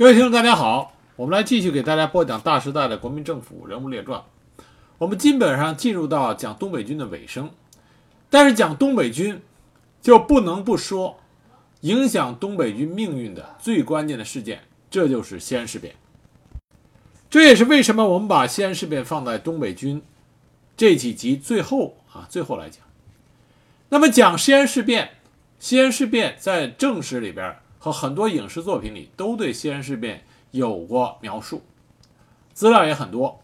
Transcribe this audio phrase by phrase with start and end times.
[0.00, 4.24] 各位听众，大家好，我们来继续给大家播讲大时代的国民政府人物列传。
[4.96, 7.50] 我们基本上进入到讲东北军的尾声，
[8.30, 9.42] 但是讲东北军
[10.00, 11.20] 就不能不说
[11.82, 15.94] 影响东北军命运的最关键的事件，这就是西安事变。
[17.28, 20.00] 这也是为什么我们把西安事变放在东北军
[20.78, 22.82] 这几集最后啊最后来讲。
[23.90, 25.10] 那么讲西安事变，
[25.58, 30.22] 西安事变在正史里边和很多影视作品里都对西安事变
[30.52, 31.62] 有过描述，
[32.52, 33.40] 资料也很多。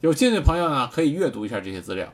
[0.00, 2.12] 有兴趣的朋友呢，可以阅读一下这些资料。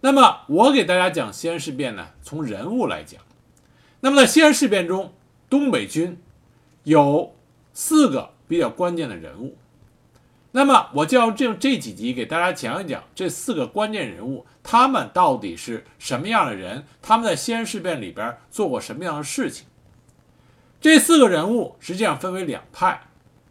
[0.00, 3.20] 那么我给大家讲西安事变呢，从人物来讲。
[4.00, 5.12] 那么在西安事变中，
[5.50, 6.16] 东北军
[6.84, 7.34] 有
[7.74, 9.56] 四个比较关键的人物。
[10.52, 16.84] 那么我就要这这几集给大家讲一讲这四个关键人物，他们到底是什么样的人？
[17.02, 19.66] 他们在西安事变里边做过什么样的事情？
[20.80, 23.02] 这四个人物实际上分为两派，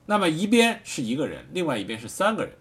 [0.08, 2.54] 那么一边是一个人，另外一边是三个人。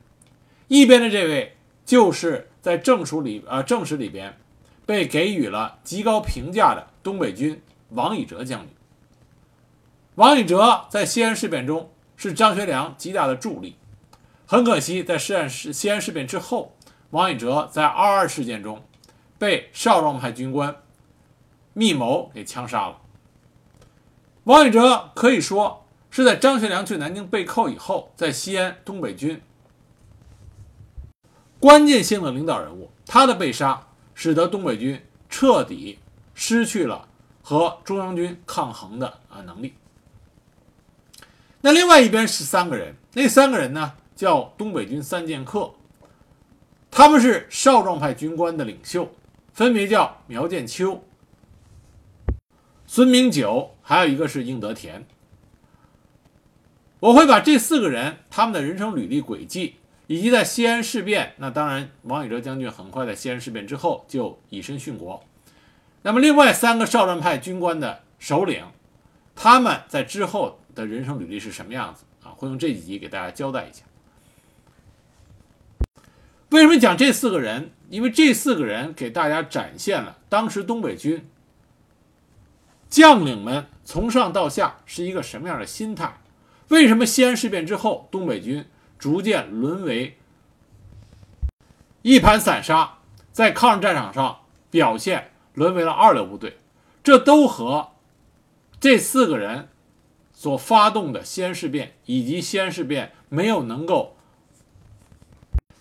[0.66, 4.38] 一边的这位就是在正史里呃正史里边
[4.84, 8.68] 被给予了极高评价的东北军王以哲将军。
[10.16, 13.76] 王以哲在西安事变中是张学良极大的助力。
[14.44, 16.76] 很可惜，在西安事西安事变之后，
[17.10, 18.84] 王以哲在二二事件中
[19.38, 20.76] 被少壮派军官
[21.72, 22.98] 密谋给枪杀了。
[24.48, 29.42] 王以哲可以说是在张学良去南京被扣以后，在西安东北军
[31.60, 32.90] 关键性的领导人物。
[33.04, 35.98] 他的被杀，使得东北军彻底
[36.34, 37.06] 失去了
[37.42, 39.74] 和中央军抗衡的啊能力。
[41.60, 43.92] 那另外一边是三个人，那三个人呢？
[44.16, 45.70] 叫东北军三剑客，
[46.90, 49.12] 他们是少壮派军官的领袖，
[49.52, 51.04] 分别叫苗建秋、
[52.86, 55.06] 孙明九，还有一个是应德田。
[57.00, 65.24] 我会把这四个人他们的人生履历轨迹，以及在西安事变，那当然王以哲将军很快在西安事变之后就以身殉国。
[66.02, 68.62] 那么另外三个少壮派军官的首领，
[69.34, 72.28] 他们在之后的人生履历是什么样子啊？
[72.36, 73.84] 会用这几集给大家交代一下。
[76.50, 77.70] 为什么讲这四个人？
[77.88, 81.26] 因为这四个人给大家展现了当时东北军
[82.90, 86.20] 将领们从上到下是一个什么样的心态。
[86.68, 88.66] 为什么西安事变之后，东北军
[88.98, 90.18] 逐渐沦为
[92.02, 92.98] 一盘散沙，
[93.32, 94.40] 在抗日战场上
[94.70, 96.58] 表现沦为了二流部队？
[97.02, 97.92] 这都和
[98.78, 99.70] 这四个人
[100.34, 104.18] 所发动的西安事变以及西安事变没有能够。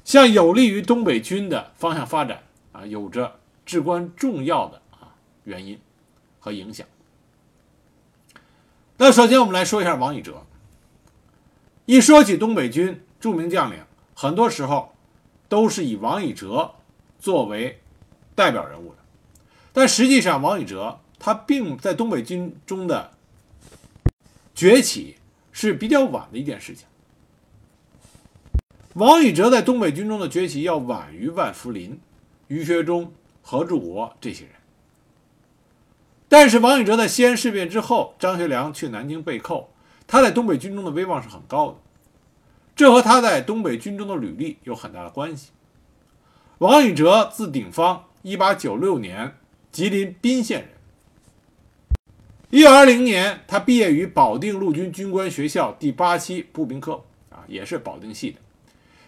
[0.05, 5.11] 向有利于东北军的方向发展啊，有着至关重要的啊
[5.43, 5.77] 原因
[6.39, 6.87] 和影响。
[8.97, 10.43] 那首先我们来说一下王以哲。
[11.85, 13.79] 一说起东北军著名将领，
[14.15, 14.93] 很多时候
[15.47, 16.73] 都是以王以哲
[17.19, 17.79] 作为
[18.33, 18.97] 代表人物的，
[19.71, 23.11] 但实际上王以哲他并在东北军中的
[24.55, 25.15] 崛起
[25.51, 26.87] 是比较晚的一件事情。
[28.95, 31.99] 王以哲在东北军中的崛起要晚于万福林、
[32.47, 33.13] 于学忠、
[33.43, 34.53] 何柱国这些人。
[36.29, 39.69] 但是王以哲在西安事变之后，张学良去南京被扣，
[40.05, 41.77] 他在东北军中的威望是很高的，
[42.75, 45.51] 这和他在东北军中的履历有很大的关系。
[46.57, 49.37] 王以哲字鼎方，1896年
[49.71, 50.69] 吉林宾县人。
[52.49, 58.39] 1920年，他毕业于保定陆军军官学校第八期步兵科，啊，也是保定系的。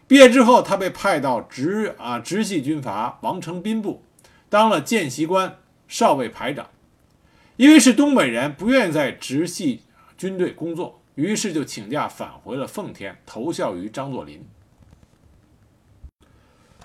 [0.08, 4.04] 毕业之后，他被派到直啊直系军阀王承斌部，
[4.50, 6.68] 当了见习官、少尉排长。
[7.60, 9.82] 因为是东北人，不愿意在直系
[10.18, 14.48] 军队工作，于是就请假返回了奉天，投效于张作霖。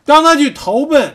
[0.04, 1.14] 当他去投奔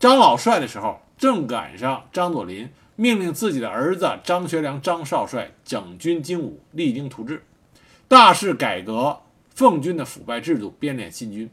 [0.00, 7.44] 张老帅的时候，正赶上张作霖命令自己的儿子张学良张少帅整军精武，励精图治，
[8.08, 9.20] 大肆改革。
[9.54, 11.48] 奉军的腐败制度，编练新军。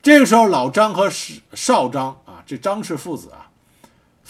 [0.00, 3.49] 这个时候，老张和少张啊，这张氏父子啊，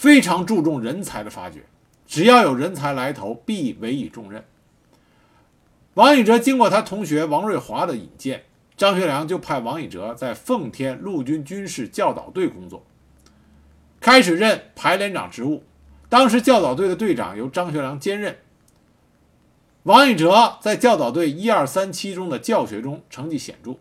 [0.01, 1.63] 非常注重人才的发掘，
[2.07, 4.43] 只要有人才来投，必委以重任。
[5.93, 8.45] 王以哲经过他同学王瑞华的引荐，
[8.75, 12.83] 张学良就派王以哲在奉天陆军军事教导队工作，
[13.99, 15.61] 开始任排连长职务。
[16.09, 18.39] 当时教导队的队长由张学良兼任。
[19.83, 23.75] 王以哲在教导队一二三期中的教学中成绩显著，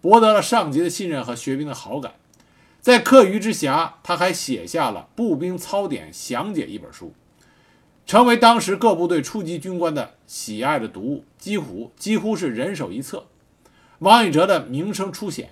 [0.00, 2.14] 博得了上级的信任和学兵的好感。
[2.86, 7.12] 在课余之暇，他还写下了《步兵操典详解》一本书，
[8.06, 13.26] 成为当时各部队初级军官的喜爱的读物，几乎几乎是人手一册。
[13.98, 15.50] 王以哲的名声初显。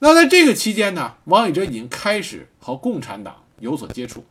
[0.00, 4.24] 那在这个期间呢，王以哲已经开始和共产党有所接触，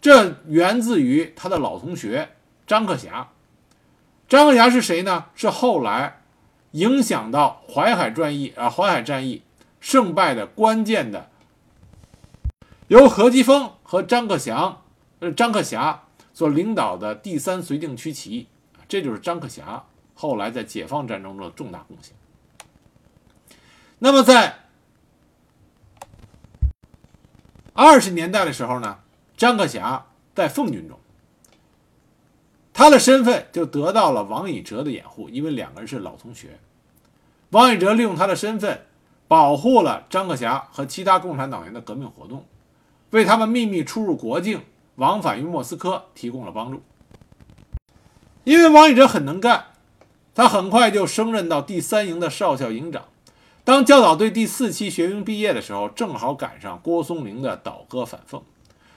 [0.00, 2.30] 这源自于他的老同学
[2.66, 3.28] 张克侠。
[4.26, 5.26] 张克侠是谁呢？
[5.34, 6.22] 是后来
[6.70, 9.42] 影响到淮海战役啊，淮海战役
[9.80, 11.30] 胜败的关键的，
[12.88, 14.82] 由何基沣和张克祥、
[15.20, 18.48] 呃张克侠所领导的第三绥靖区起义，
[18.88, 19.84] 这就是张克侠
[20.14, 22.14] 后来在解放战争中的重大贡献。
[23.98, 24.60] 那么在
[27.72, 28.98] 二十年代的时候呢，
[29.36, 30.98] 张克侠在奉军中，
[32.72, 36.58] 他的身份就得到了王以哲的掩护，因为两个人是老同学。
[37.50, 38.86] 王以哲利用他的身份，
[39.28, 42.44] 保护了张克侠和其他共产党员的革命活动，
[43.10, 44.62] 为他们秘密出入国境、
[44.96, 46.82] 往返于莫斯科提供了帮助。
[48.44, 49.66] 因为王以哲很能干，
[50.34, 53.04] 他很快就升任到第三营的少校营长。
[53.64, 58.42] 当教导队第四期学兵毕业的时候，正好赶上郭松龄的倒戈反奉。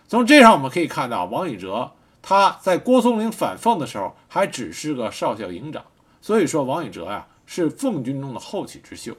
[0.07, 1.91] 从这上我们可以看到，王以哲
[2.21, 5.83] 他在郭松龄反奉的时候还只是个少校营长。
[6.21, 9.13] 所以说，王以哲呀是奉军中的后起之秀。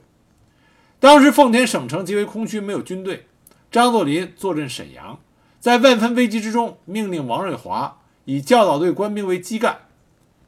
[1.03, 3.27] 当时奉天省城极为空虚，没有军队。
[3.73, 5.19] 张作霖坐镇沈阳，
[5.59, 9.79] 在万分危机之中，命令王瑞华以教导队官兵为基干，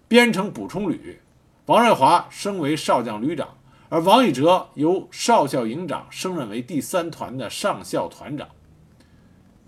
[0.06, 1.18] 编成补充旅。
[1.66, 3.48] 王瑞华升为少将旅长。
[3.88, 8.46] 而王以哲由少校营长升任为第三团的上校团长，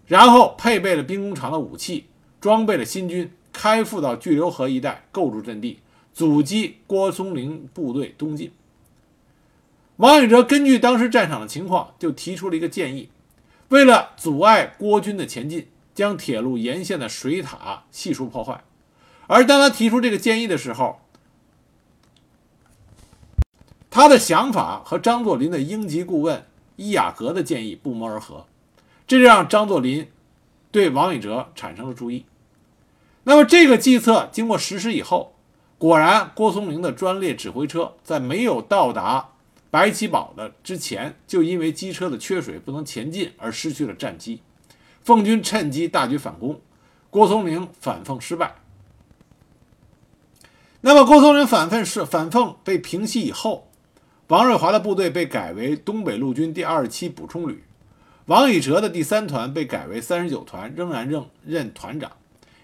[0.06, 2.06] 然后配备了兵工厂的武器，
[2.41, 5.81] 装备了新军，开赴到巨流河一带构筑阵地，
[6.15, 8.53] 阻击郭松龄部队东进。
[9.96, 13.10] 王以哲根据当时战场的情况，就提出了一个建议：
[13.69, 18.62] 为了阻碍郭军的前进，将铁路沿线的水塔悉数破坏。
[19.26, 21.00] 而当他提出这个建议的时候，
[23.90, 26.46] 他的想法和张作霖的英籍顾问
[26.76, 28.44] 伊雅格的建议不谋而合，
[29.06, 30.08] 这让张作霖
[30.70, 32.26] 对王以哲产生了注意。
[33.25, 35.34] 那么这个计策经过实施以后，
[35.78, 39.31] 果然郭松龄的专列指挥车在没有到达
[39.71, 44.41] 白旗堡的之前，就因为机车的缺水不能前进而失去了战机。
[45.03, 46.61] 奉军趁机大举反攻，
[47.11, 48.57] 郭松龄反奉失败。
[50.81, 53.69] 那么郭松龄反奉是反奉被平息以后。
[54.29, 57.63] 王瑞华的部队被改为东北陆军第二十七补充旅，
[58.25, 62.11] 王以哲的第三团被改为三十九团，仍然任任团长。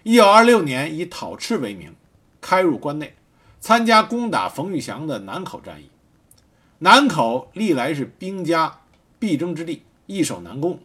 [0.03, 1.95] 一九二六年，以讨赤为名，
[2.41, 3.15] 开入关内，
[3.61, 5.89] 参加攻打冯玉祥的南口战役。
[6.83, 8.81] 南口历来是兵家
[9.17, 10.79] 必争之地，易守难攻。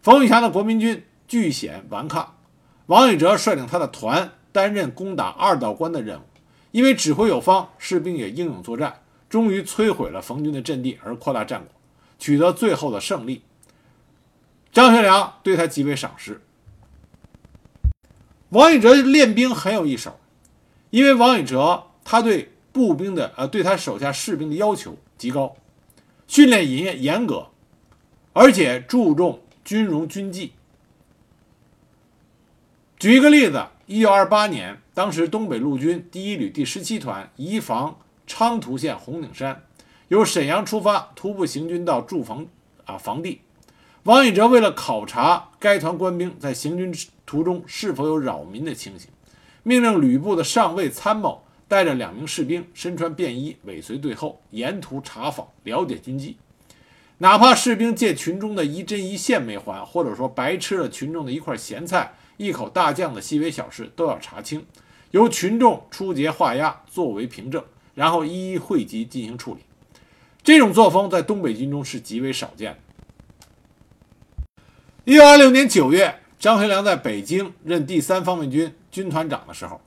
[0.00, 2.36] 冯玉祥的国民军据险顽抗，
[2.86, 6.22] 王以哲率领他的团担任攻打二道关的任务，
[6.70, 9.02] 因为指挥有方，士兵也英勇作战。
[9.28, 11.68] 终于摧毁了冯军的阵地，而扩大战果，
[12.18, 13.42] 取得最后的胜利。
[14.72, 16.40] 张学良对他极为赏识。
[18.48, 20.18] 王以哲练兵很有一手，
[20.88, 25.54] 因为王以哲他对步兵的呃对他手下士兵的要求极高，
[26.26, 27.48] 训练严严格，
[28.32, 30.54] 而且注重军容军纪。
[32.98, 37.98] 举一个例子，一九二八年，当时东北陆军第一旅第十七团移防。
[38.26, 39.64] 昌图县红顶山，
[40.06, 42.46] 由沈阳出发，徒步行军到驻防
[42.84, 43.40] 啊防地。
[44.04, 46.94] 王以哲为了考察该团官兵在行军
[47.26, 49.10] 途中是否有扰民的情形，
[49.64, 56.36] 命令旅部的上尉参谋带着两名士兵，身穿便衣，尾随队后，沿途查访了解军纪。
[57.18, 64.66] 哪怕士兵借群中的一针一线没还，或者说白吃了群众的一块咸菜、一口大酱的细微小事，都要查清，
[65.12, 67.62] 由群众出节画押，作为凭证。
[67.94, 69.60] 然后一一汇集进行处理，
[70.42, 74.64] 这种作风在东北军中是极为少见的。
[75.04, 79.80] 一九二六年九月，张学良在北京任第三方面军军团长的时候，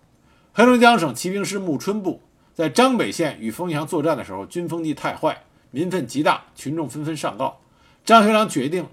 [0.55, 2.21] 黑龙江省骑兵师穆春部
[2.53, 5.41] 在张北县与冯玉祥作战的时候，军风气太坏，
[5.71, 7.59] 民愤极大，群众纷纷上告。
[8.05, 8.85] 张学良决定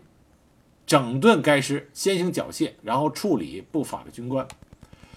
[0.87, 4.49] 整顿该师，先行缴械，然后处理不法的军官。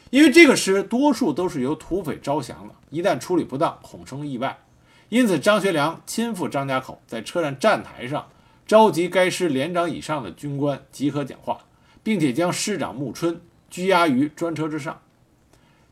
[0.10, 4.60] 因为这个师多数都是由土匪招降的，一旦处理不当，恐生意外。
[5.08, 8.28] 因此，张学良亲赴张家口，在车站站台上
[8.68, 11.60] 召集该师连长以上的军官集合讲话，
[12.04, 15.00] 并且将师长穆春拘押于专车之上。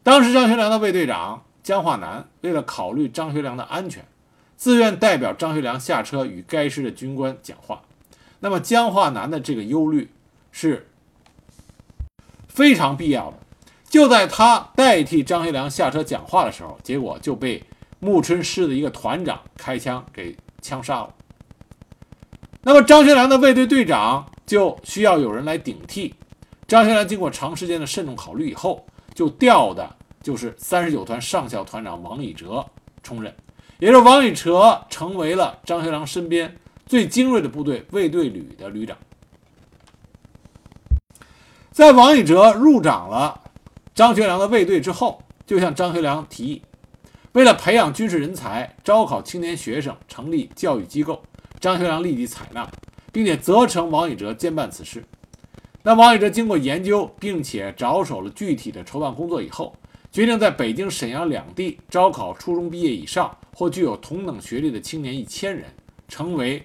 [0.03, 4.05] 当时，张学良的卫队长江化南为了考虑张学良的安全，
[4.57, 7.81] 自愿代表张学良下车与该师的军官讲话。
[8.39, 10.09] 那么，江化南的这个忧虑
[10.51, 10.87] 是。
[12.53, 13.37] 非常必要的。
[13.89, 17.63] 就在他代替张学良下车讲话的时候，结果就被
[18.01, 21.13] 穆春师的一个团长开枪给枪杀了。
[22.63, 26.13] 那么张学良的卫队队长就需要有人来顶替。
[26.67, 32.65] 张学良经过长时间的慎重考虑以后，就调的就是三十九团上校团长王以哲
[33.03, 33.33] 充任，
[33.79, 38.97] 也就是王以哲成为了张学良身边最精锐的部队卫队旅的旅长。
[41.71, 43.41] 在王以哲入掌了
[43.95, 46.61] 张学良的卫队之后，就向张学良提议，
[47.31, 51.23] 为了培养军事人才，招考青年学生，成立教育机构。
[51.59, 52.69] 张学良立即采纳，
[53.11, 55.03] 并且责成王以哲兼办此事。
[55.83, 59.75] 那王以哲经过研究，并且着手了具体的筹办工作以后，
[60.11, 65.65] 决定在北京、沈阳两地招考初中毕业以上或具有同等学历的青年一千人，
[66.07, 66.63] 成为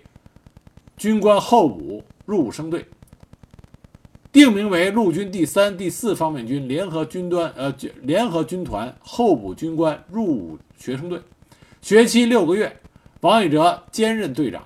[0.99, 2.85] 军官候补入伍生队，
[4.31, 11.19] 定名为陆军第三、第四方面军联合军端呃联合军团候补军官入伍学生队，
[11.81, 12.81] 学期六个月，
[13.21, 14.63] 王以哲兼任队长。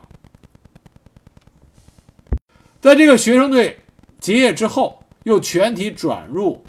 [2.81, 3.77] 在这个学生队。
[4.21, 6.63] 结业之后，又全体转入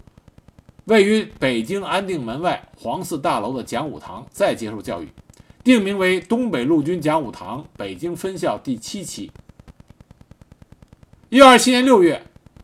[0.86, 5.08] 位于北京安定门外黄寺大楼的讲武堂，再接受教育，
[5.62, 9.30] 定名为东北陆军讲武堂北京分校第七期。
[11.28, 12.22] 一九二七年六月，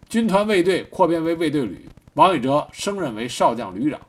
[0.08, 4.00] 军团卫队扩编为卫队旅，王宇哲升任为少将旅长。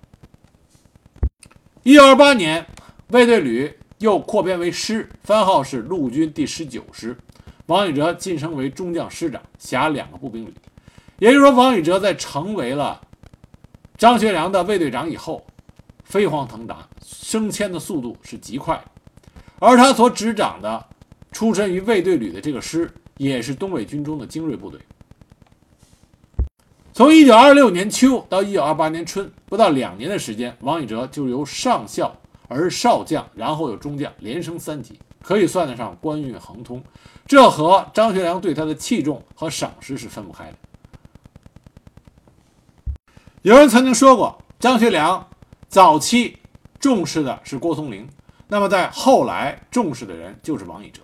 [1.83, 2.65] 一九二八年，
[3.09, 7.15] 卫队旅又扩编为师，番号是陆军第十九师，
[7.67, 10.53] 王宇哲晋升为中将师长，辖两个步兵旅。
[11.19, 13.01] 也就是说，王宇哲在成为了
[13.97, 15.45] 张学良的卫队长以后，
[16.03, 18.81] 飞黄腾达，升迁的速度是极快。
[19.59, 20.85] 而他所执掌的、
[21.33, 24.79] 出身于卫队旅的这个师，也是东北军中的精锐部队。
[26.93, 32.15] 从1926年秋到1928年春，不到两年的时间，王宇哲就由上校
[32.47, 36.81] 而少将，然后有中将，连升三级，可以算得上官运亨通。
[37.27, 40.53] 这和张学良对他的器重和赏识是分不开的。
[43.41, 45.25] 有人曾经说过，张学良
[45.69, 46.36] 早期
[46.77, 48.05] 重视的是郭松龄，
[48.50, 51.01] 那么在后来重视的人就是王以哲。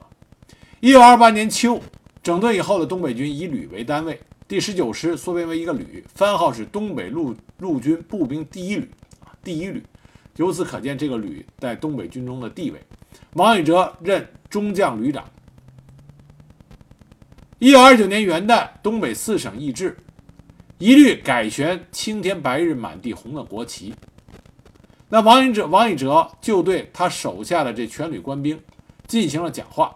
[0.82, 1.82] 一九二八年秋，
[2.22, 8.92] 整顿以后的东北军以旅为单位，第十九师缩编为一个旅，番号是东北陆陆军步兵第一旅，
[9.42, 9.82] 第一旅。
[10.36, 12.84] 由此可见，这个旅在东北军中的地位。
[13.36, 15.24] 王以哲任中将旅长。
[17.60, 19.96] 一九二九年元旦，东北四省易帜。
[20.78, 23.94] 一律改悬青天白日满地红的国旗。
[25.08, 28.60] 那王以哲，王以哲就对他手下的这全旅官兵
[29.08, 29.96] 进行了讲话。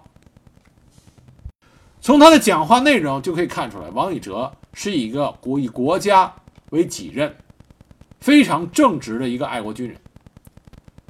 [1.99, 6.33] 从他的讲话内容就可以看出来，王以哲是一个国以国家
[6.69, 7.35] 为己任、
[8.21, 9.97] 非常正直的一个爱国军人。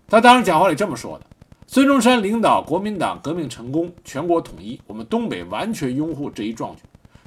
[0.07, 1.25] 他当时讲话里这么说的
[1.67, 6.81] ：“孙中山领导国民党革命成功，全国统一，我们东北完全拥护这一壮举。”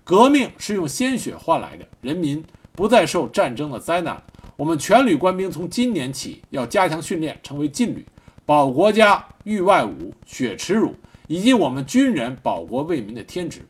[0.05, 4.23] 革命是用鲜血换来的，人民不再受战争的灾难。
[4.57, 8.05] 我们全旅官兵从今年起要加强训练，成为劲旅，
[8.45, 10.95] 保国家御外侮、雪耻辱，
[11.27, 13.63] 以及我们军人保国为民的天职。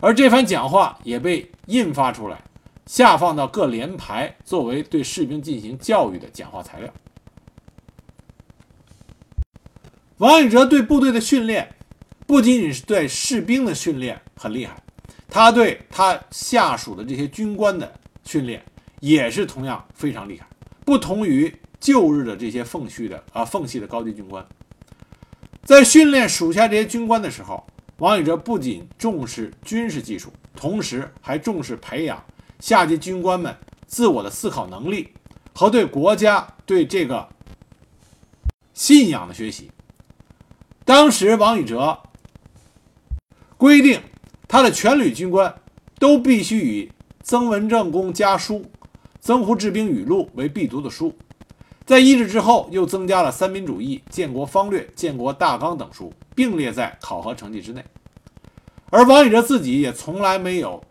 [0.00, 2.42] 而这番讲话也被印发出来，
[2.86, 6.92] 下放到各连排，作为对士兵进行教育的讲话材料。
[10.18, 11.74] 王以哲对部队的训练，
[12.26, 14.82] 不仅仅是对士兵的训练很厉害。
[15.30, 17.90] 他对他下属的这些军官的
[18.24, 18.62] 训练
[18.98, 20.46] 也是同样非常厉害，
[20.84, 24.44] 不同于旧日的这些奉系的啊奉系的高级军官，
[25.62, 27.64] 在训练属下这些军官的时候，
[27.98, 32.22] 王宇哲不仅重视军事技术，同时还重视培养
[32.58, 33.56] 下级军官们
[33.86, 35.14] 自我的思考能力
[35.54, 37.28] 和对国家对这个
[38.74, 39.70] 信仰的学习。
[40.84, 42.00] 当时王宇哲
[43.56, 44.02] 规定。
[44.50, 45.54] 他的全旅军官
[46.00, 46.86] 都必须以
[47.22, 48.56] 《曾文正公家书》
[49.20, 51.14] 《曾胡治兵语录》为必读的书。
[51.86, 57.84] 在一制之后，又增加了《三民主义》《建国方略》《建国大纲》等书，并列在考核成绩之内。
[58.90, 60.82] 而王宇哲自己也从来没有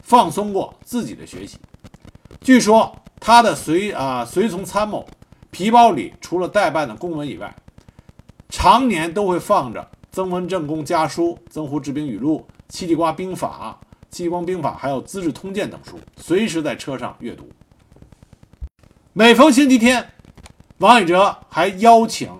[0.00, 1.56] 放松过自己的学习。
[2.42, 5.08] 据说他的随啊随从参谋
[5.50, 7.56] 皮包里除了代办的公文以外，
[8.50, 9.80] 常年都会放着
[10.12, 12.44] 《曾文正公家书》《曾胡治兵语录》。
[12.68, 13.78] 《戚继瓜兵法》
[14.10, 17.48] 《戚继光兵法》还有《资治通鉴》等书，随时在车上阅读。
[19.12, 20.12] 每逢星期天，
[20.78, 22.30] 王宇哲还邀请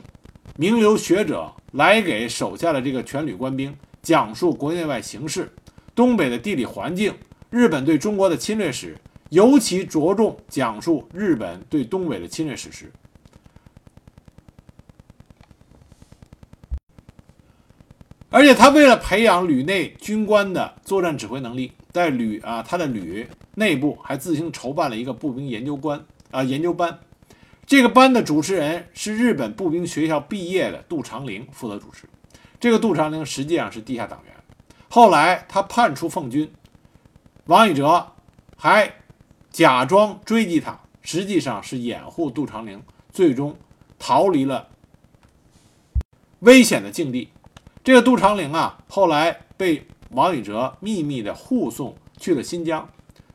[0.56, 5.52] 名流学者来给手下的这个全旅官兵讲述国内外形势、
[5.94, 7.14] 东北的地理环境、
[7.48, 8.96] 日本对中国的侵略史
[9.30, 12.92] 尤其着重讲述日本对东北的侵略史实。
[18.28, 26.98] 而且他为了培养旅内军官的作战指挥能力，在旅啊他的旅内部还自行筹办了一个步兵研究官啊研究班。
[27.64, 32.08] 这个班的主持人是日本步兵学校毕业的杜长龄负责主持。
[32.60, 34.34] 这个杜长龄实际上是地下党员，
[34.88, 36.50] 后来他叛出奉军，
[37.46, 38.12] 王以哲
[38.56, 38.92] 还
[39.50, 43.56] 假装追击他，实际上是掩护杜长龄，最终
[43.98, 44.68] 逃离了
[46.40, 47.30] 危险的境地。
[47.86, 52.88] 这个杜长陵啊，后来被王以哲秘密的护送去了新疆，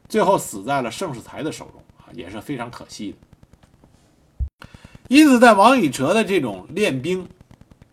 [0.09, 4.67] 最后死在了盛世才的手中啊，也是非常可惜的。
[5.07, 7.29] 因此，在王以哲的这种练兵、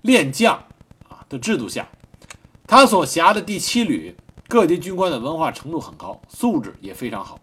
[0.03, 0.57] 练将
[1.09, 1.87] 啊的制度下，
[2.67, 4.17] 他所辖的第七旅
[4.49, 7.39] 各级军官的文化程度很高，素质也非常好。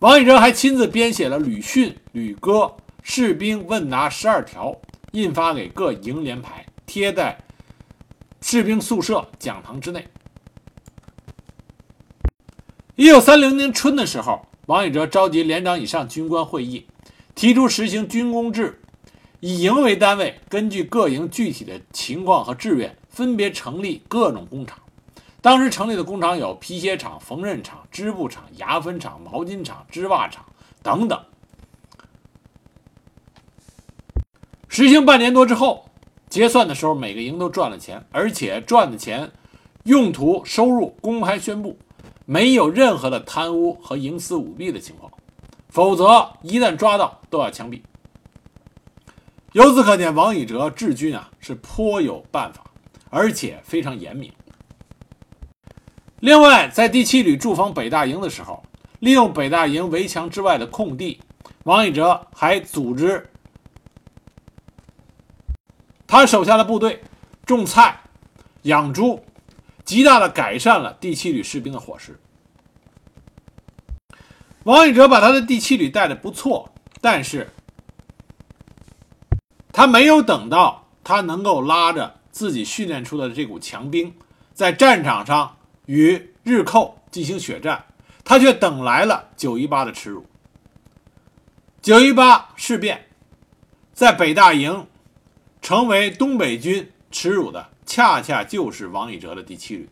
[0.00, 4.78] 王以哲还亲自编写了旅训、旅歌、士兵问答十二条。
[5.12, 7.38] 印发给各营连排，贴在
[8.40, 10.06] 士兵宿舍讲堂之内。
[12.96, 16.86] 一九三零年春的时候，王以哲召集连长以上军官会议，
[17.34, 18.80] 提出实行军工制，
[19.40, 24.78] 以营为单位，根据各营具体的情况和志愿，分别成立各种工厂。
[25.40, 30.44] 当时成立的工厂有皮鞋厂、缝纫厂、织布厂、牙粉厂、毛巾厂、织袜厂
[30.82, 31.24] 等等。
[34.68, 35.86] 实行半年多之后，
[36.28, 39.32] 结算的时候，每个营都赚了钱，而且赚的钱
[39.84, 41.78] 用途收入公开宣布，
[42.26, 45.10] 没有任何的贪污和营私舞弊的情况，
[45.70, 47.80] 否则一旦抓到都要枪毙。
[49.52, 52.62] 由此可见，王以哲治军啊是颇有办法，
[53.08, 54.30] 而且非常严明。
[56.20, 58.62] 另外，在第七旅驻防北大营的时候，
[59.00, 61.18] 利用北大营围墙之外的空地，
[61.64, 63.26] 王以哲还组织。
[66.08, 67.02] 他手下的部队
[67.44, 68.00] 种菜、
[68.62, 69.22] 养猪，
[69.84, 72.18] 极大的改善了第七旅士兵的伙食。
[74.64, 77.50] 王以哲把他的第七旅带的不错，但是
[79.70, 84.14] 他没有等到他能够拉着自己训练出的这股强兵，
[84.54, 87.84] 在战场上与日寇进行血战，
[88.24, 90.24] 他却等来了九一八的耻辱。
[91.82, 93.08] 九一八事变，
[93.92, 94.86] 在北大营。
[95.68, 99.90] 成为东北军耻辱的，恰恰就是王以哲的第七旅。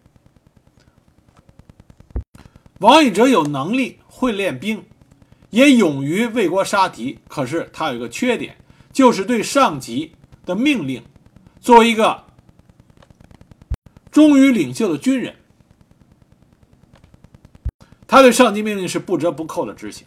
[2.78, 4.86] 王以哲有能力，会练兵，
[5.50, 7.18] 也勇于为国杀敌。
[7.28, 8.56] 可是他有一个缺点，
[8.90, 10.14] 就是对上级
[10.46, 11.04] 的命令，
[11.60, 12.24] 作为一个
[14.10, 15.36] 忠于领袖的军人，
[18.06, 20.06] 他对上级命令是不折不扣的执行。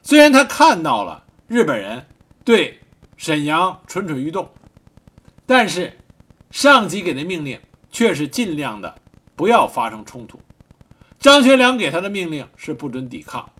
[0.00, 2.06] 虽然他看到了日本人
[2.42, 2.80] 对
[3.18, 4.48] 沈阳蠢蠢欲动。
[5.46, 5.98] 但是，
[6.50, 8.94] 上级给的命令却是尽量的
[9.34, 10.40] 不要发生冲突。
[11.18, 13.50] 张学良给他的命令是不准抵抗。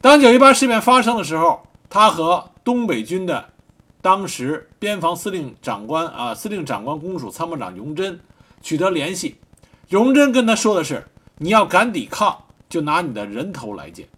[0.00, 3.50] 当九一八事变发生的时候，他和东北军的
[4.00, 8.18] 当时边防司令长官啊，司令长官公署参谋长荣臻
[8.60, 9.36] 取得联系。
[9.88, 11.06] 荣臻跟他说的是
[11.38, 14.08] ：“你要敢抵抗，就拿你的人头来见。”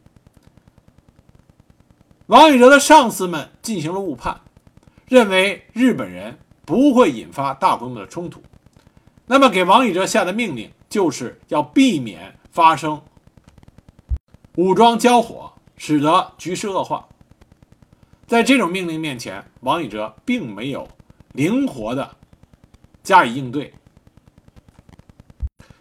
[2.26, 4.40] 王宇哲的上司们进行了误判。
[5.06, 8.42] 认为日本人不会引发大规模的冲突，
[9.26, 13.02] 那么给王以哲下的命令就是要避免发生
[14.56, 17.08] 武装交火，使得局势恶化。
[18.26, 20.88] 在这种命令面前，王以哲并没有
[21.32, 22.16] 灵活的
[23.02, 23.74] 加以应对，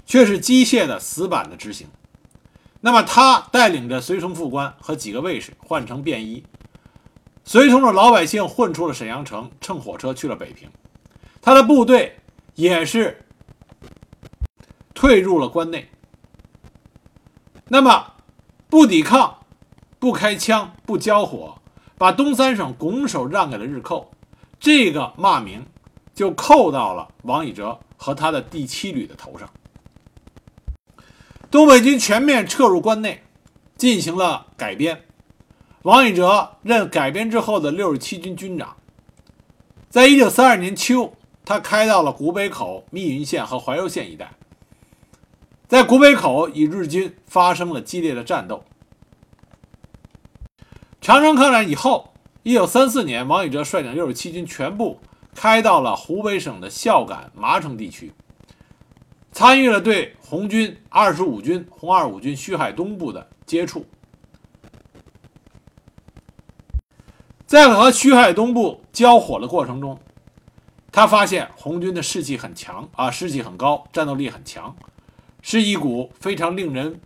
[0.06, 1.88] 却是机械的死板的执行。
[2.82, 6.44] 那么他带领着随从副官和几个卫士换成便衣。
[7.46, 10.70] 随同着老百姓混出了沈阳城，乘火车去了北平。
[11.42, 12.18] 他的部队
[12.56, 13.26] 也是
[14.94, 15.90] 退入了关内。
[17.68, 18.14] 那么，
[18.70, 19.40] 不抵抗、
[20.00, 21.60] 不开枪、不交火，
[21.98, 24.12] 把东三省拱手让给了日寇，
[24.60, 25.66] 这个骂名
[26.14, 29.50] 就扣到了王以哲和他的第七旅的头上。
[31.52, 33.24] 东北军全面撤入关内，
[33.76, 35.04] 进行了改编。
[35.84, 38.78] 王以哲任改编之后的六十七军军长，
[39.90, 44.32] 在一九三二年秋，他开到了古北口、密云县和怀柔县一带。
[45.68, 48.64] 在古北口，与日军发生了激烈的战斗。
[51.02, 55.02] 长城抗战以后，一九三四年，王以哲率领六十七军全部
[55.36, 58.14] 开到了湖北省的孝感、麻城地区，
[59.34, 63.86] 参与了对红军二十五军红二五军徐海东部的接触。
[67.54, 70.00] 在和徐海东部交火的过程中，
[70.92, 74.76] 他发现红军的士气很强啊，士气很高，战斗力很强，
[75.44, 77.00] 是一股非常令人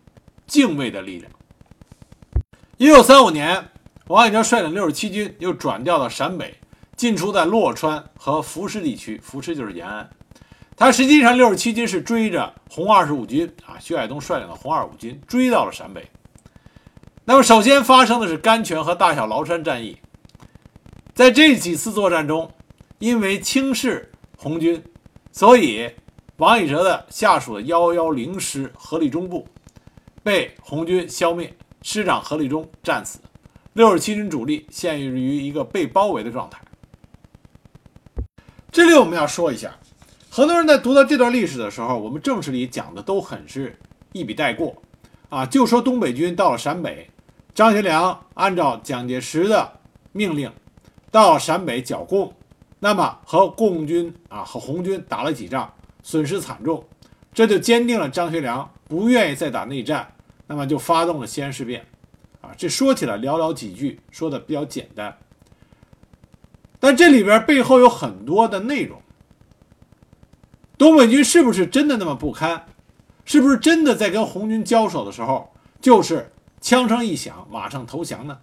[0.46, 1.30] 敬畏的力量。
[2.78, 3.62] 一九三五年，
[4.08, 6.58] 王以哲率领六十七军又转调到陕北，
[6.96, 10.10] 进出在洛川和浮石地区，浮石就是延安。
[10.78, 16.10] 他实际上六十七军是追着红二十五军啊，徐海东率领的红二五军追到了陕北。
[17.26, 19.98] 那么，首先发生的是甘泉和大小崂山战役。
[21.18, 22.52] 在这几次作战中，
[23.00, 24.84] 因为轻视红军，
[25.32, 25.90] 所以
[26.36, 29.48] 王以哲的下属的幺幺零师何立忠部
[30.22, 31.52] 被红军消灭，
[31.82, 33.18] 师长何立忠战死，
[33.74, 36.62] 六十七军主力陷于一个被包围的状态。
[38.72, 39.76] 这里我们要说一下，
[40.30, 43.76] 很多人在读到这段历史的时候，我们正史里讲的都很是
[44.12, 44.80] 一笔带过，
[45.30, 47.10] 啊，就说东北军到了陕北，
[47.56, 49.80] 张学良按照蒋介石的
[50.12, 50.52] 命令。
[51.12, 52.34] 到陕北剿共，
[52.80, 56.84] 那么和共军啊和红军打了几仗，损失惨重，
[57.34, 60.14] 这就坚定了张学良不愿意再打内战，
[60.48, 61.86] 那么就发动了西安事变，
[62.42, 65.18] 啊，这说起来寥寥几句，说的比较简单，
[66.80, 69.02] 但这里边背后有很多的内容。
[70.78, 72.66] 东北军是不是真的那么不堪？
[73.26, 78.38] 是不是真的在跟红军交手的时候，就是枪声一响，马上投降呢？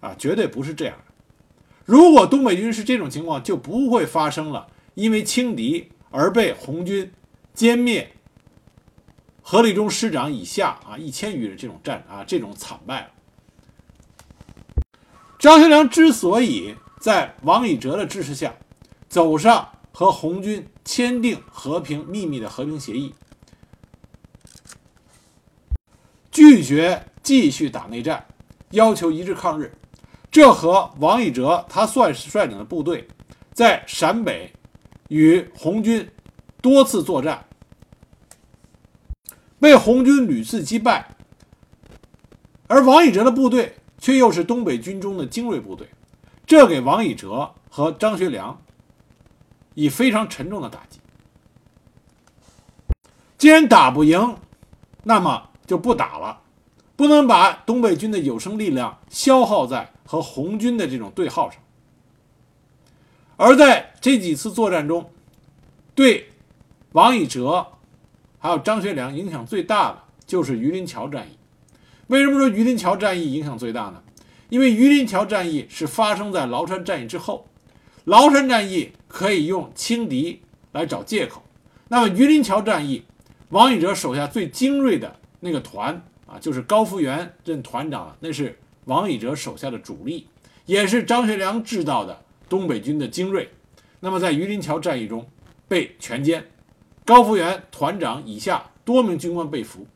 [0.00, 0.96] 啊，绝对不是这样。
[1.90, 7.10] 如果东北军是这种情况，就不会发生了因为轻敌而被红军
[7.52, 8.12] 歼灭
[9.42, 13.10] 何立忠师长以下啊一千余人这种战啊这种惨败了。
[15.36, 18.54] 张学良之所以在王以哲的支持下
[19.08, 23.12] 走上和红军签订和平秘密的和平协议，
[26.30, 28.28] 拒绝继续打内战，
[28.70, 29.72] 要求一致抗日。
[30.30, 33.08] 这和王以哲他率率领的部队
[33.52, 34.52] 在陕北
[35.08, 36.08] 与红军
[36.62, 37.44] 多次作战，
[39.58, 41.16] 被红军屡次击败，
[42.68, 45.88] 而王以哲的部队却又是东北军中的精锐部队，
[46.46, 48.62] 这给王以哲和张学良
[49.74, 51.00] 以非常沉重的打击。
[53.36, 54.36] 既然打不赢，
[55.02, 56.39] 那么就不打了，
[57.00, 59.90] 不能把东北军的有生力量消耗在。
[60.04, 61.60] 和红军的这种对号上，
[63.36, 65.08] 而在这几次作战中，
[65.94, 66.30] 对
[66.90, 67.64] 王以哲
[68.40, 71.38] 还有张学良影响最大的就是榆林桥战役。
[72.08, 74.02] 为什么说榆林桥战役影响最大呢？
[74.48, 77.46] 因为榆林桥战役是发生在崂山战役之后，
[78.06, 81.44] 崂山战役可以用轻敌来找借口，
[81.86, 83.04] 那么榆林桥战役，
[83.50, 88.58] 王以哲手下最精锐的那个团啊，就是高福源任团长，那是。
[88.86, 90.26] 王以哲手下的主力，
[90.64, 93.50] 也是张学良制造的东北军的精锐，
[94.00, 95.28] 那么在榆林桥战役中
[95.68, 96.42] 被全歼，
[97.04, 99.86] 高福源团长以下多名军官被俘，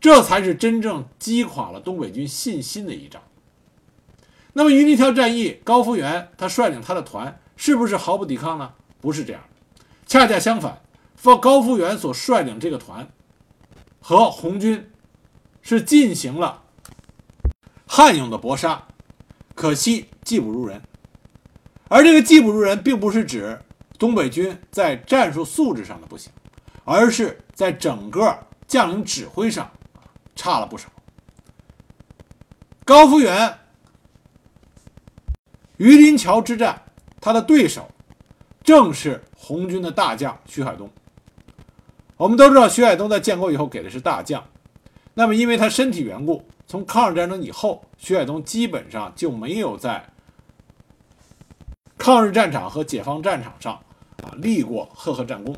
[0.00, 3.20] 这才是真正击垮了东北军信心的一仗。
[4.52, 8.72] 那么榆林桥战役，高福源他率领他的团是不是毫不抵抗呢？
[9.00, 9.42] 不是这样
[10.06, 10.80] 恰恰相反，
[11.42, 13.10] 高福源所率领这个团
[14.00, 14.88] 和红军
[15.62, 16.62] 是进行了。
[17.86, 18.86] 悍勇的搏杀，
[19.54, 20.82] 可惜技不如人。
[21.88, 23.58] 而这个技不如人，并不是指
[23.98, 26.30] 东北军在战术素质上的不行，
[26.84, 29.70] 而是在整个将领指挥上
[30.36, 30.88] 差了不少。
[32.84, 33.58] 高福源
[35.78, 36.82] 榆林桥之战，
[37.20, 37.90] 他的对手
[38.62, 40.90] 正是红军的大将徐海东。
[42.16, 44.46] 我们都知道，徐海东在建国以后给的是大将，
[45.18, 46.44] 那么因为他身体缘故。
[46.68, 50.10] 从抗日战争以后，徐海东基本上就没有在
[51.96, 53.72] 抗日战场和解放战场上
[54.22, 55.56] 啊立过赫赫战功。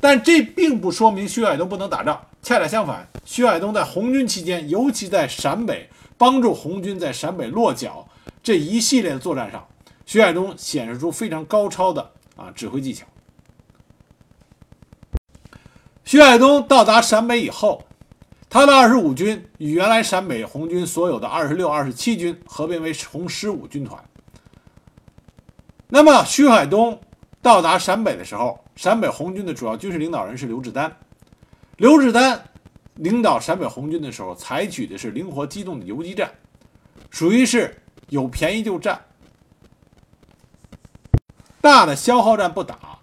[0.00, 8.06] 但这并不说明徐海东不能打仗，恰恰相反，徐海东在红军期间，尤其在陕北帮助红军在陕北落脚
[8.44, 9.66] 这一系列的作战上，
[10.06, 13.04] 徐海东显示出非常高超的啊指挥技巧。
[16.04, 17.82] 徐海东到达陕北以后。
[18.50, 24.02] 他的二十五军与原来陕北红军所有的二十六、二十七军合并为红十五军团。
[25.88, 26.98] 那么，徐海东
[27.42, 30.94] 到达陕北的时候，陕北红军的主要军事领导人是刘志丹。
[31.76, 32.42] 刘志丹
[32.94, 36.30] 领导陕北红军的时候，采取的是灵活机动的游击战，
[37.10, 39.00] 属于是有便宜就占，
[41.60, 42.98] 大的消耗战不打，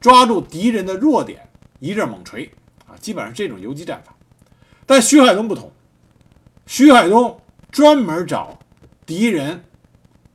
[0.00, 2.50] 抓住敌人的弱点一阵猛锤。
[2.86, 4.13] 啊，基本上这种游击战法。
[4.86, 5.72] 但徐海东不同，
[6.66, 8.58] 徐海东专门找
[9.06, 9.64] 敌人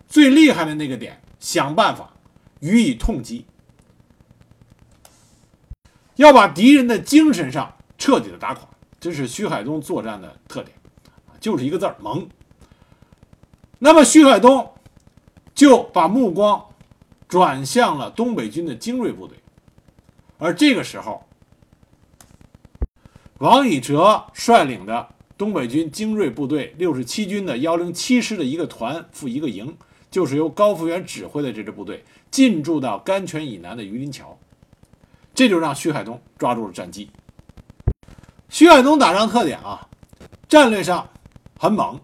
[0.08, 2.12] 最厉害的那个点，想办法
[2.60, 3.46] 予以痛击，
[6.16, 8.68] 要把敌人的精神上彻底的打垮。
[9.00, 10.76] 这是徐海东作战的特点，
[11.40, 12.28] 就是一个字儿猛。
[13.78, 14.74] 那么徐海东
[15.54, 16.66] 就把目光
[17.28, 19.38] 转向了东北军的精锐部队，
[20.38, 21.24] 而这个时候，
[23.40, 29.78] 王以哲率领的东北军精锐部队六十七军的幺零七师的一个团副一个营，
[30.12, 34.38] 就是由高福源指挥的这支部队进驻到甘泉以南的榆林桥，
[35.34, 37.10] 这就让徐海东抓住了战机。
[38.50, 39.88] 徐海东打仗特点啊，
[40.50, 41.10] 战略上
[41.58, 41.98] 很猛，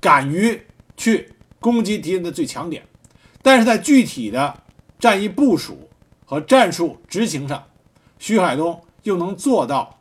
[0.00, 0.62] 敢于
[0.96, 2.86] 去攻击敌人的最强点，
[3.42, 4.62] 但是在具体的
[5.00, 5.90] 战役部署
[6.24, 7.66] 和战术执行上，
[8.20, 9.97] 徐海东又能做到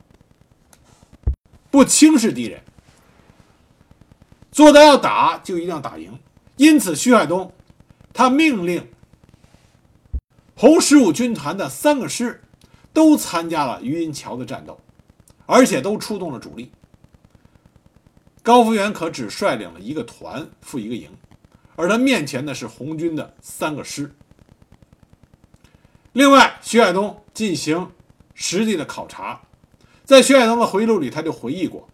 [1.78, 2.64] 不轻视敌人，
[4.52, 6.18] 做到要打就一定要打赢。
[6.56, 7.54] 因此，徐海东
[8.12, 8.88] 他命令
[10.56, 12.42] 红十五军团的三个师
[12.92, 14.80] 都参加了榆林桥的战斗。
[15.46, 16.72] 而且都出动了主力，
[18.42, 21.12] 高福元可只率领了一个团副一个营，
[21.76, 24.12] 而他面前的是红军的三个师。
[26.14, 27.92] 另外，徐海东进行
[28.34, 29.40] 实地的考察，
[30.08, 31.86] 在徐海东的回忆录里，他就回忆过，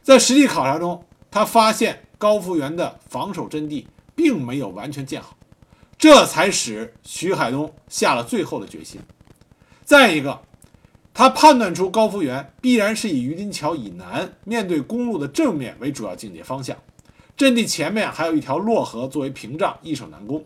[0.00, 5.36] 在实地考察中，他发现高福源的防守阵地并没有完全建好，
[5.98, 9.00] 这才使徐海东下了最后的决心。
[9.84, 10.42] 再一个。
[11.12, 16.76] 他判断出高福源必然是以榆林桥以南，面对公路的正面为主要境界方向，
[17.36, 20.44] 阵地前面还有一条洛河作为屏障，易守难攻。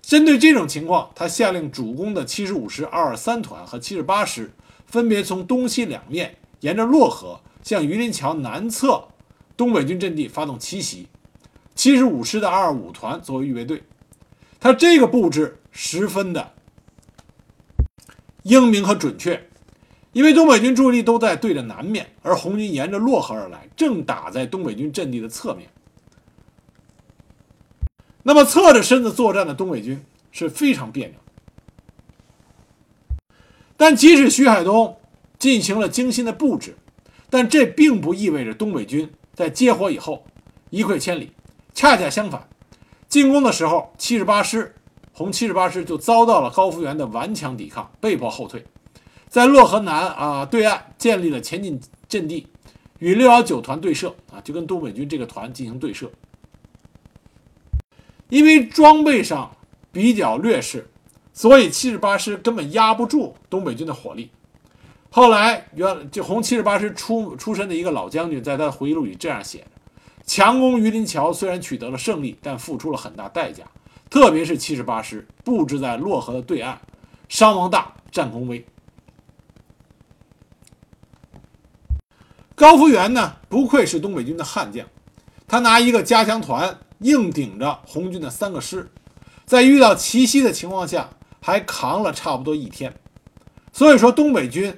[0.00, 4.52] 针对这种情况，他下令主攻的七十五师二二三团和七十八师
[4.86, 9.08] 分别从东西两面沿着洛河向榆林桥南侧
[9.56, 11.08] 东北军阵地发动奇袭，
[11.74, 13.82] 七十五师的二二五团作为预备队。
[14.58, 16.52] 他这个布置十分的
[18.42, 19.48] 英明和准确。
[20.12, 25.68] 因为东北军注意力都在对着南面，而红军沿着洛河而来，正打在东北军阵地的侧面。
[28.22, 31.16] 那么侧着身子作战的东北军是非常别扭。
[33.76, 34.98] 但即使徐海东
[35.38, 36.76] 进行了精心的布置，
[37.28, 40.24] 但这并不意味着东北军在接火以后
[40.70, 41.32] 一溃千里。
[41.74, 42.48] 恰恰相反，
[43.06, 44.74] 进攻的时候，七十八师
[45.12, 48.64] 红七十八师就遭到了高福源的顽强抵抗，被迫后退。
[49.28, 52.46] 在洛河南啊对岸建立了前进阵地，
[52.98, 56.10] 与六幺九团对射啊，就跟东北军这个团进行对射。
[58.30, 59.54] 因为装备上
[59.92, 60.88] 比较劣势，
[61.32, 64.30] 所以七十八师根本压不住东北军的火力。
[65.16, 69.68] 后来，原就红七十八师出出身的一个老将军，在他的回忆录里这样写的：
[70.26, 73.64] 强攻榆林桥虽然取得了胜利，但付出了很大代价，
[74.10, 76.76] 特别是七十八师布置在洛河的对岸，
[77.30, 78.66] 伤亡大，战功微。
[82.54, 84.86] 高福源呢，不愧是东北军的悍将，
[85.48, 88.90] 他拿一个加强团硬顶着红军的三个师，
[89.46, 91.08] 在遇到奇袭的情况下，
[91.40, 92.94] 还扛了差不多一天。
[93.72, 94.76] 所以说，东北军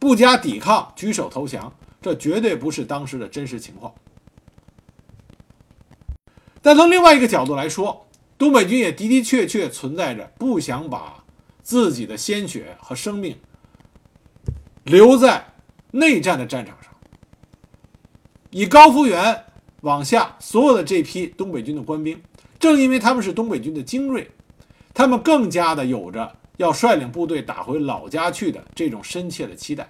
[0.00, 3.94] 不加抵抗，举手投降，这绝对不是当时的真实情况。
[6.60, 11.22] 但从另外一个角度来说，东北军也的的确确存在着不想把
[11.62, 13.36] 自己的鲜血和生命。
[14.84, 15.52] 留在
[15.90, 16.92] 内战的战场上，
[18.50, 19.44] 以高福源
[19.82, 22.20] 往下所有的这批东北军的官兵，
[22.58, 24.30] 正因为他们是东北军的精锐，
[24.94, 29.88] 他们更加的有着要率领部队打回老家去的这种深切的期待。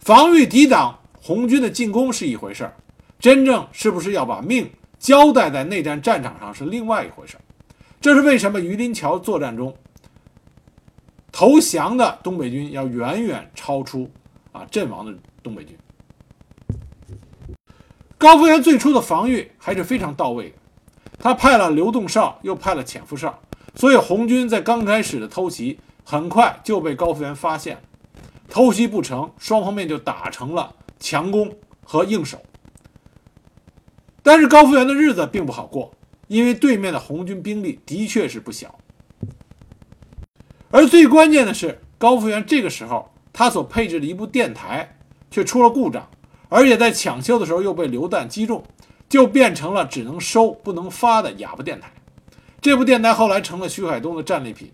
[0.00, 2.74] 防御抵挡红军的进攻是一回事儿，
[3.18, 7.40] 真正是不是要把命交代在内战战场上是另外一回事儿。
[8.00, 9.76] 这是为什么榆林桥作战中。
[11.30, 14.10] 投降的东北军要远远超出
[14.50, 15.76] 啊阵亡的东北军。
[18.16, 20.56] 高福源最初的防御还是非常到位的，
[21.18, 23.38] 他派了刘栋少，又派了潜伏哨，
[23.74, 27.82] 所以红军在刚开始的偷袭很快就被高福元发现，
[28.48, 32.40] 偷袭不成，双方面就打成了强攻和硬守。
[34.22, 35.92] 但是高福元的日子并不好过，
[36.28, 38.78] 因为对面的红军兵力的确是不小。
[40.70, 44.96] 而最关键的是，高福元这个时候他所配置的一部电台
[45.30, 46.08] 却出了故障，
[46.48, 48.62] 而且在抢修的时候又被榴弹击中，
[49.08, 51.90] 就变成了只能收不能发的哑巴电台。
[52.62, 54.70] 这部电台后来成了徐海东的战利品，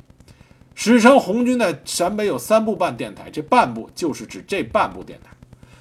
[0.74, 5.30] 史称红军在陕北有三部半电台，这半部就是指这半部电台。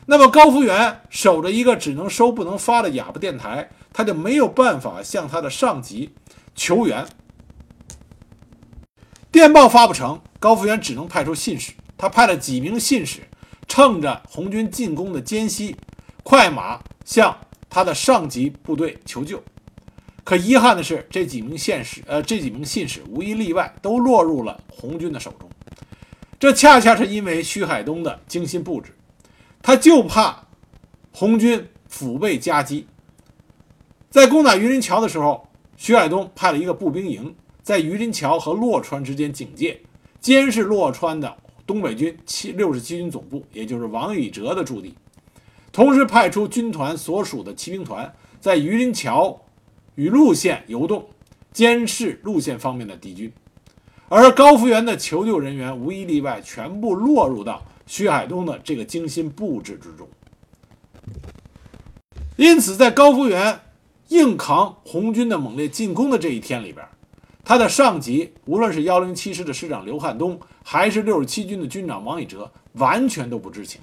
[0.06, 6.14] 那么高福源守着一个只能收不能发的哑巴电台，他就没有办法向他的上级
[6.56, 7.06] 求援。
[9.30, 11.74] 电报发不成，高福源只能派出信使。
[11.98, 13.20] 他派了几名信使，
[13.68, 15.76] 趁着红军进攻的间隙，
[16.24, 17.38] 快马向
[17.70, 19.44] 他的上级部队求救。
[20.28, 25.50] 可遗憾的是，这几名信使，呃，这几名信使无一例外都落入了红军的手中。
[26.38, 28.92] 这恰恰是因为徐海东的精心布置，
[29.62, 30.50] 他就怕
[31.14, 32.88] 红军腹背夹击。
[34.10, 39.80] 在攻打榆林桥的时候，徐海东派了一个步兵营在榆林桥和洛川之间警戒，
[40.20, 44.94] 监视洛川的东北军七六十七军总部，也就是王宇哲的驻地。
[45.72, 49.40] 同时派出军团所属的骑兵团在榆林桥。
[49.98, 51.10] 与路线游动，
[51.52, 53.34] 监视路线方面的敌军，
[54.10, 60.08] 而高福源的求救人员无一例外全部落入到徐海东的这个精心布置之中。
[62.36, 63.60] 因此，在高福源
[64.10, 66.88] 硬扛红军的猛烈进攻的这一天里边，
[67.44, 73.82] 他的上级无论是幺零七师的师长刘汉东，还是六十七军的军长王以哲，完全都不知情。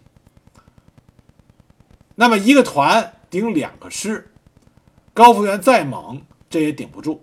[2.15, 4.31] 那么，一个团顶两个师。
[5.15, 7.23] 高福源再猛，这也顶不住。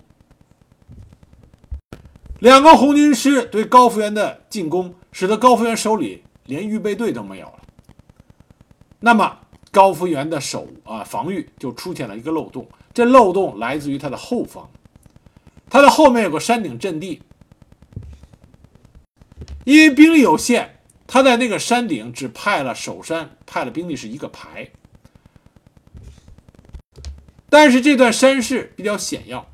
[2.40, 7.60] 两个红军师对高福源的进攻，使得高福源手里连预备队都没有了。
[9.02, 9.40] 那么
[9.72, 14.70] 高福源的守啊防御就出现了一个漏洞，这漏洞来自于他的后方，
[15.70, 17.22] 他的后面有个山顶阵地，
[19.66, 24.72] 因为兵力有限，他在那个山顶只派了守山，派了兵力是一个排。
[27.52, 29.46] 但是这段山势比较险要，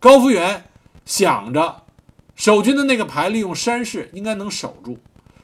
[0.00, 0.64] 高福源
[1.04, 1.84] 想着
[2.34, 4.98] 守军的那个排利用山势应该能守住，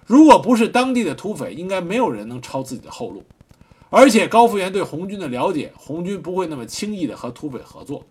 [0.07, 3.22] 如果不是当地的土匪，应该没有人能抄自己的后路。
[3.90, 8.05] 而且高福源对红军的了解，红军不会那么轻易的和土匪合作。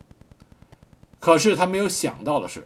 [1.19, 2.63] 可是他没有想到的是，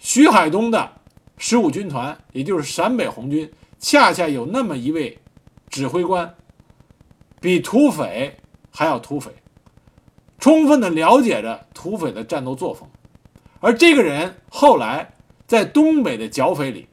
[0.00, 0.94] 徐海东的
[1.36, 3.48] 十五军团，也就是陕北红军，
[3.78, 5.18] 恰恰有那么一位
[5.70, 6.34] 指挥官，
[7.40, 8.40] 比土匪。
[8.70, 9.32] 还要土匪，
[10.38, 12.88] 充分的了解着土匪的战斗作风，
[13.60, 15.14] 而这个人后来
[15.46, 16.88] 在东北的剿匪里，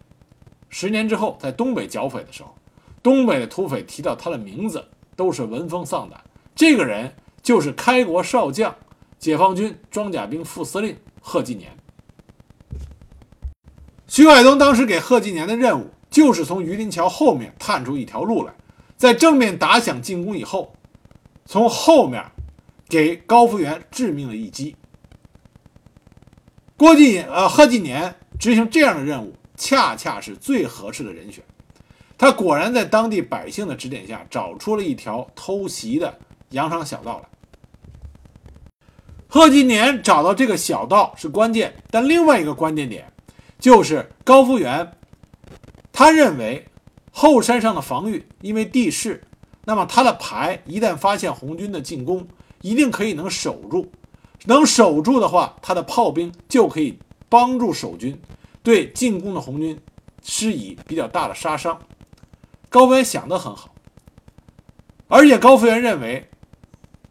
[0.70, 2.56] 十年之后在东北剿匪的时候，
[3.04, 6.20] 东北的土匪提到他的名字都是闻风丧胆。
[6.56, 8.76] 这个人就是开国少将、
[9.20, 11.72] 解放军装甲兵副司令贺继年。
[14.08, 18.54] 徐海东当时给贺继年的任务就是从榆林桥后面探出一条路来，
[18.96, 20.74] 在正面打响进攻以后。
[21.46, 22.24] 从后面
[22.90, 24.76] 给高福源致命的一击。
[26.76, 31.44] 郭继呃贺继年执行这样的任务，恰恰是最合适的人选。
[32.18, 36.18] 他果然在当地百姓的指点下，找出了一条偷袭的
[36.50, 37.30] 羊肠小道来。
[39.28, 43.12] 贺继年找到这个小道是关键，但另外一个关键点
[43.60, 44.94] 就是高福源，
[45.92, 46.66] 他认为
[47.12, 49.22] 后山上的防御因为地势。
[49.66, 52.28] 那么他的排一旦发现红军的进攻，
[52.62, 53.92] 一定可以能守住。
[54.46, 58.20] 能守住的话，他的炮兵就可以帮助守军
[58.62, 59.80] 对进攻的红军
[60.24, 61.80] 施以比较大的杀伤。
[62.70, 63.74] 高福元想得很好，
[65.08, 66.30] 而且高福元认为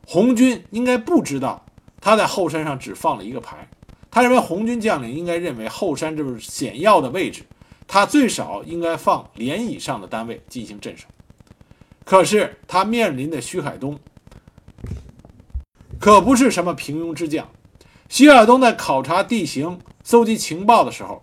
[0.06, 1.64] 红军应该不知道
[2.00, 3.68] 他在后山上只放了一个排。
[4.10, 7.42] 他认为红军将领应该认为后山这是险要的位置，
[7.88, 11.08] 他最少应该放连以上的单位进行镇守。
[12.04, 13.98] 可是他面临的徐海东
[15.98, 17.48] 可不是什么平庸之将。
[18.08, 21.22] 徐海东在考察地形、搜集情报的时候，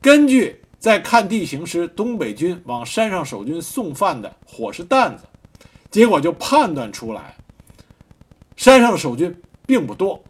[0.00, 5.24] 根据在看地形时东北军往山上守军送饭的伙食担子，
[5.90, 7.36] 结果就判断出来，
[8.56, 10.22] 山上的守军并不多。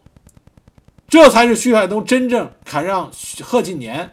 [1.08, 3.10] 这才是徐海东真正肯让
[3.42, 4.12] 贺晋年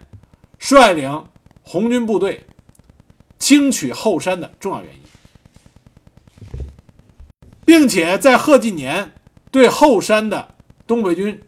[0.58, 1.26] 率领
[1.62, 2.46] 红军部队
[3.38, 5.02] 轻取后山的重要原因。
[7.68, 9.12] 并且在贺晋年
[9.52, 10.56] 对后山的
[10.88, 11.42] 东北军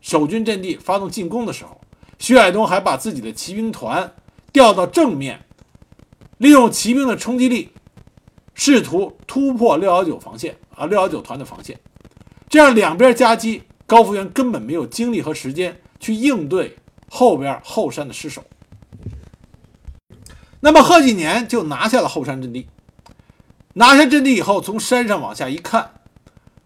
[0.00, 1.80] 守军阵地发动进攻的时候，
[2.18, 4.12] 徐海东还把自己的骑兵团
[4.52, 5.44] 调到正面，
[6.38, 7.70] 利用骑兵的冲击力，
[8.54, 11.78] 试图突破六幺九防线啊六幺九团的防线。
[12.48, 16.76] 这样两边夹击，高福源根本没有精力和时间去应对
[17.08, 18.42] 后边后山的失守。
[20.58, 22.66] 那么贺继年就拿下了后山阵地。
[23.74, 25.92] 拿下阵地以后，从山上往下一看，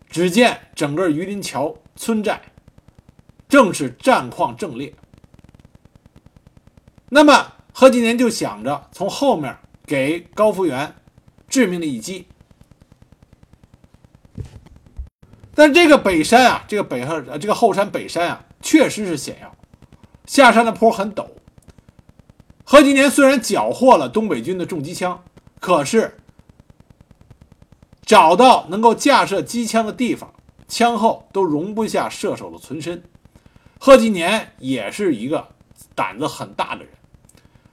[0.09, 2.43] 只见整个榆林桥村寨
[3.49, 4.95] 正是战况正烈。
[7.09, 10.97] 那么贺继年就想着从后面给高福元
[11.49, 12.27] 致命的一击。
[15.55, 19.55] 但这个北山啊，这个北后这个后山北山啊，确实是险要，
[20.27, 21.29] 下山的坡很陡。
[22.65, 25.23] 何继年虽然缴获了东北军的重机枪，
[25.61, 26.19] 可是
[28.07, 30.33] 找到能够架设机枪的地方，
[30.69, 33.03] 枪后都容不下射手的存身。
[33.79, 35.49] 贺继年也是一个
[35.95, 36.89] 胆子很大的人，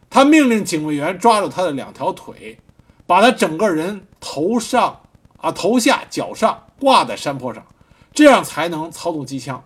[0.10, 2.60] 他命令警卫员抓住他的两条腿，
[3.06, 5.02] 把他整个人头上
[5.38, 7.66] 啊头下脚上挂在山坡上。
[8.12, 9.64] 这样才能操纵机枪。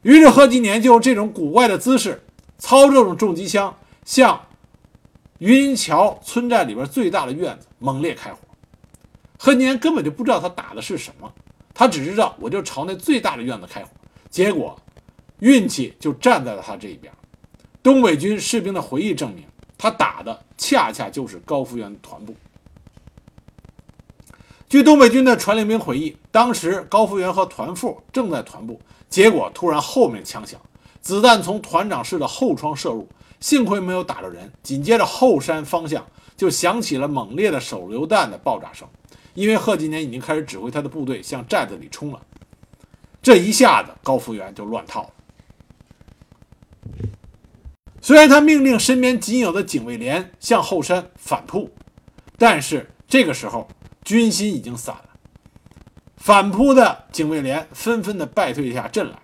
[0.00, 2.24] 于是贺继年就用这种古怪的姿势
[2.56, 4.46] 操纵着重机枪，向
[5.38, 8.38] 云桥村寨里边最大的院子猛烈开火。
[9.38, 11.32] 贺继年根本就不知道他打的是什么，
[11.72, 13.90] 他只知道我就朝那最大的院子开火。
[14.28, 14.78] 结果
[15.38, 17.12] 运气就站在了他这一边。
[17.82, 19.44] 东北军士兵的回忆证明，
[19.78, 22.34] 他打的恰恰就是高福源团部。
[24.68, 28.78] 据东北军的传令兵回忆，当时高福源和团副正在团部，
[29.08, 30.60] 结果突然后面枪响，
[31.00, 33.08] 子弹从团长室的后窗射入，
[33.40, 34.52] 幸亏没有打着人。
[34.62, 36.04] 紧接着后山方向
[36.36, 38.86] 就响起了猛烈的手榴弹的爆炸声，
[39.38, 42.20] 因为贺锦年已经开始指挥他的部队向寨子里冲了。
[43.22, 45.10] 这一下子高福源就乱套了。
[48.00, 51.70] 虽然他命令身边仅有的警卫连向后山反扑，
[52.36, 53.68] 但是这个时候。
[54.04, 55.10] 军心已经散了，
[56.16, 59.18] 反扑的警卫连纷纷的败退下阵来。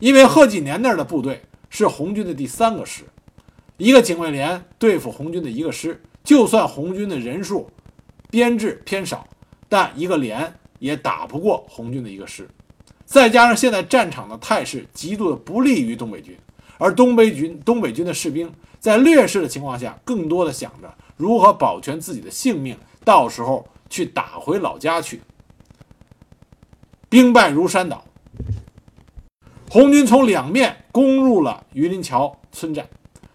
[0.00, 3.04] 因为贺锦年那儿的部队是红军的第三个师，
[3.76, 7.70] 一个警卫连对付红军的一个师，就算红军的人数
[8.30, 9.26] 编制偏少，
[9.68, 12.48] 但一个连也打不过红军的一个师。
[13.04, 16.38] 再加上现在战场的态势极度的不利于东北军，
[16.78, 22.76] 而东北军东北军的士兵在劣势的情况下，更多的想着如何保全自己的性命。
[23.02, 25.22] 到时候去打回老家去，
[27.08, 28.04] 兵败如山倒。
[29.70, 32.86] 红军从两面攻入了榆林桥村寨，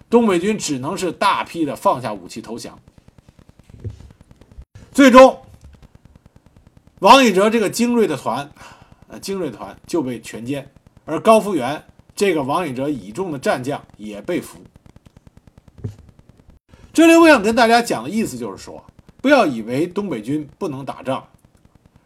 [0.08, 2.78] 东北军只能是大批的放下武器投降。
[4.96, 5.42] 最终，
[7.00, 8.50] 王以哲这个精锐的团，
[9.10, 10.64] 呃，精锐团就被全歼，
[11.04, 11.84] 而高福源
[12.16, 14.60] 这个王以哲倚重的战将也被俘。
[16.94, 18.86] 这里我想跟大家讲的意思就是说。
[19.22, 21.28] 不要以为东北军不能打仗，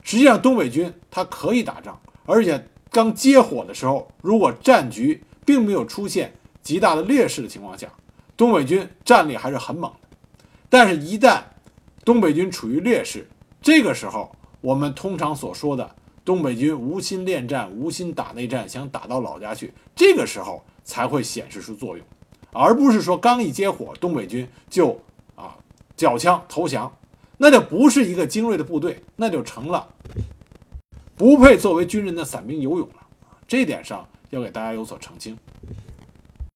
[0.02, 6.34] 实际上东北军他可以打仗，而且刚接火的时候，如果战局并没有出现
[6.64, 7.88] 极大的劣势的情况下，
[8.36, 10.18] 东北军战力还是很猛的。
[10.70, 11.42] 但是，一旦
[12.10, 13.28] 东北军处于劣势，
[13.62, 15.96] 这个时候我们通常所说的
[16.26, 22.04] 东北军无心恋战、无心打内战，想打到老家去，这个时候才会显示出作用，
[22.52, 25.00] 而不是说刚一接火，东北军就
[25.36, 25.56] 啊
[25.96, 26.92] 缴枪投降。
[27.38, 29.88] 那就不是一个精锐的部队，那就成了
[31.16, 33.06] 不配作为军人的散兵游勇了。
[33.48, 35.38] 这点上要给大家有所澄清。